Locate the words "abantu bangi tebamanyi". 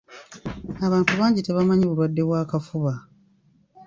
0.85-1.83